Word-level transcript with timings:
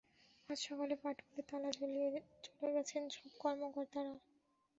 আজ 0.49 0.57
সকালে 0.61 0.95
পাটকলে 1.03 1.41
তালা 1.49 1.69
ঝুলিয়ে 1.77 2.07
চলে 2.45 2.69
গেছেন 2.75 3.03
সব 3.15 3.31
কর্মকর্তা। 3.41 4.01